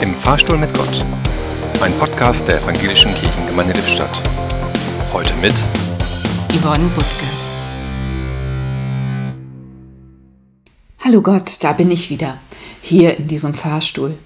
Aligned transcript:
Im 0.00 0.14
Fahrstuhl 0.14 0.56
mit 0.56 0.72
Gott. 0.74 1.04
Ein 1.80 1.92
Podcast 1.98 2.46
der 2.46 2.62
Evangelischen 2.62 3.12
Kirchengemeinde 3.16 3.72
Lippstadt. 3.72 4.22
Heute 5.12 5.34
mit 5.34 5.54
Yvonne 6.52 6.88
Butke. 6.94 7.26
Hallo 11.00 11.20
Gott, 11.20 11.64
da 11.64 11.72
bin 11.72 11.90
ich 11.90 12.10
wieder, 12.10 12.38
hier 12.80 13.18
in 13.18 13.26
diesem 13.26 13.54
Fahrstuhl. 13.54 14.16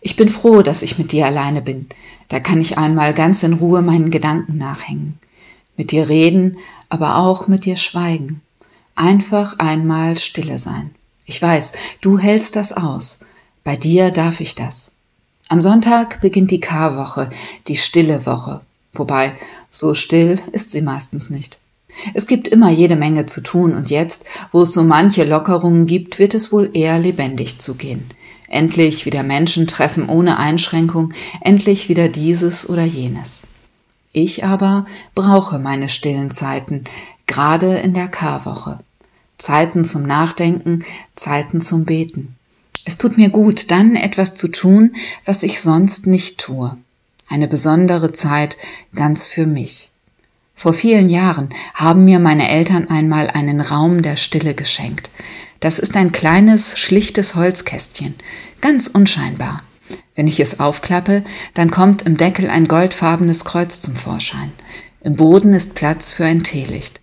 Ich 0.00 0.14
bin 0.14 0.28
froh, 0.28 0.62
dass 0.62 0.82
ich 0.82 0.96
mit 0.96 1.10
dir 1.10 1.26
alleine 1.26 1.60
bin. 1.60 1.88
Da 2.28 2.38
kann 2.38 2.60
ich 2.60 2.78
einmal 2.78 3.12
ganz 3.12 3.42
in 3.42 3.54
Ruhe 3.54 3.82
meinen 3.82 4.12
Gedanken 4.12 4.58
nachhängen. 4.58 5.18
Mit 5.76 5.90
dir 5.90 6.08
reden, 6.08 6.56
aber 6.88 7.16
auch 7.16 7.48
mit 7.48 7.64
dir 7.64 7.76
schweigen. 7.76 8.42
Einfach 8.94 9.58
einmal 9.58 10.18
stille 10.18 10.60
sein. 10.60 10.94
Ich 11.24 11.42
weiß, 11.42 11.72
du 12.00 12.16
hältst 12.16 12.54
das 12.54 12.72
aus. 12.72 13.18
Bei 13.64 13.74
dir 13.76 14.12
darf 14.12 14.40
ich 14.40 14.54
das. 14.54 14.92
Am 15.52 15.60
Sonntag 15.60 16.20
beginnt 16.20 16.52
die 16.52 16.60
Karwoche, 16.60 17.28
die 17.66 17.76
stille 17.76 18.24
Woche. 18.24 18.60
Wobei, 18.92 19.34
so 19.68 19.94
still 19.94 20.38
ist 20.52 20.70
sie 20.70 20.80
meistens 20.80 21.28
nicht. 21.28 21.58
Es 22.14 22.28
gibt 22.28 22.46
immer 22.46 22.70
jede 22.70 22.94
Menge 22.94 23.26
zu 23.26 23.40
tun 23.40 23.74
und 23.74 23.90
jetzt, 23.90 24.24
wo 24.52 24.62
es 24.62 24.72
so 24.72 24.84
manche 24.84 25.24
Lockerungen 25.24 25.88
gibt, 25.88 26.20
wird 26.20 26.34
es 26.34 26.52
wohl 26.52 26.70
eher 26.72 27.00
lebendig 27.00 27.58
zugehen. 27.58 28.06
Endlich 28.46 29.06
wieder 29.06 29.24
Menschen 29.24 29.66
treffen 29.66 30.08
ohne 30.08 30.38
Einschränkung, 30.38 31.12
endlich 31.40 31.88
wieder 31.88 32.08
dieses 32.08 32.68
oder 32.68 32.84
jenes. 32.84 33.42
Ich 34.12 34.44
aber 34.44 34.84
brauche 35.16 35.58
meine 35.58 35.88
stillen 35.88 36.30
Zeiten, 36.30 36.84
gerade 37.26 37.78
in 37.78 37.92
der 37.92 38.06
Karwoche. 38.06 38.78
Zeiten 39.36 39.84
zum 39.84 40.04
Nachdenken, 40.04 40.84
Zeiten 41.16 41.60
zum 41.60 41.86
Beten. 41.86 42.36
Es 42.84 42.98
tut 42.98 43.16
mir 43.16 43.30
gut, 43.30 43.70
dann 43.70 43.96
etwas 43.96 44.34
zu 44.34 44.48
tun, 44.48 44.92
was 45.24 45.42
ich 45.42 45.60
sonst 45.60 46.06
nicht 46.06 46.38
tue. 46.38 46.76
Eine 47.28 47.48
besondere 47.48 48.12
Zeit 48.12 48.56
ganz 48.94 49.28
für 49.28 49.46
mich. 49.46 49.90
Vor 50.54 50.74
vielen 50.74 51.08
Jahren 51.08 51.48
haben 51.74 52.04
mir 52.04 52.18
meine 52.18 52.50
Eltern 52.50 52.88
einmal 52.88 53.28
einen 53.28 53.60
Raum 53.60 54.02
der 54.02 54.16
Stille 54.16 54.54
geschenkt. 54.54 55.10
Das 55.60 55.78
ist 55.78 55.96
ein 55.96 56.12
kleines, 56.12 56.78
schlichtes 56.78 57.34
Holzkästchen, 57.34 58.14
ganz 58.60 58.86
unscheinbar. 58.86 59.62
Wenn 60.14 60.26
ich 60.26 60.40
es 60.40 60.60
aufklappe, 60.60 61.24
dann 61.54 61.70
kommt 61.70 62.02
im 62.02 62.16
Deckel 62.16 62.50
ein 62.50 62.68
goldfarbenes 62.68 63.44
Kreuz 63.44 63.80
zum 63.80 63.96
Vorschein. 63.96 64.52
Im 65.02 65.16
Boden 65.16 65.54
ist 65.54 65.74
Platz 65.74 66.12
für 66.12 66.24
ein 66.24 66.44
Teelicht. 66.44 67.00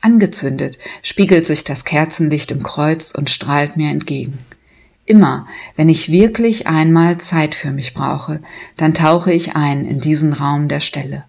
Angezündet 0.00 0.78
spiegelt 1.02 1.46
sich 1.46 1.64
das 1.64 1.84
Kerzenlicht 1.84 2.50
im 2.50 2.62
Kreuz 2.62 3.12
und 3.12 3.28
strahlt 3.28 3.76
mir 3.76 3.90
entgegen. 3.90 4.38
Immer, 5.10 5.44
wenn 5.74 5.88
ich 5.88 6.12
wirklich 6.12 6.68
einmal 6.68 7.18
Zeit 7.18 7.56
für 7.56 7.72
mich 7.72 7.94
brauche, 7.94 8.40
dann 8.76 8.94
tauche 8.94 9.32
ich 9.32 9.56
ein 9.56 9.84
in 9.84 9.98
diesen 9.98 10.32
Raum 10.32 10.68
der 10.68 10.78
Stelle. 10.78 11.24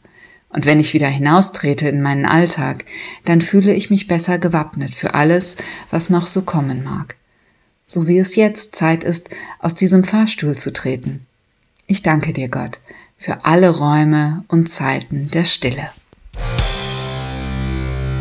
Und 0.50 0.68
wenn 0.68 0.80
ich 0.80 0.94
wieder 0.94 1.08
hinaustrete 1.08 1.90
in 1.90 2.00
meinen 2.00 2.28
Alltag, 2.28 2.86
dann 3.26 3.42
fühle 3.42 3.74
ich 3.74 3.90
mich 3.90 4.06
besser 4.06 4.38
gewappnet 4.38 4.94
für 4.94 5.16
alles, 5.16 5.58
was 5.90 6.12
noch 6.12 6.28
so 6.28 6.44
kommen 6.44 6.84
mag. 6.84 7.16
So 7.84 8.08
wie 8.08 8.20
es 8.20 8.36
jetzt 8.36 8.76
Zeit 8.76 9.04
ist, 9.04 9.32
aus 9.58 9.74
diesem 9.74 10.04
Fahrstuhl 10.04 10.56
zu 10.56 10.72
treten. 10.72 11.26
Ich 11.88 12.04
danke 12.04 12.34
dir, 12.34 12.50
Gott, 12.50 12.82
für 13.18 13.46
alle 13.46 13.76
Räume 13.76 14.44
und 14.48 14.70
Zeiten 14.70 15.32
der 15.32 15.46
Stille. 15.46 15.90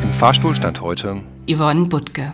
Im 0.03 0.13
Fahrstuhl 0.15 0.57
stand 0.57 0.81
heute 0.81 1.21
Yvonne 1.47 1.85
Butke. 1.85 2.33